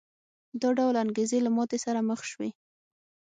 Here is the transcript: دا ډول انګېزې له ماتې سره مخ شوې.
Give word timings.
دا 0.61 0.69
ډول 0.77 0.95
انګېزې 1.03 1.39
له 1.45 1.51
ماتې 1.55 1.77
سره 1.85 1.99
مخ 2.09 2.19
شوې. 2.31 2.49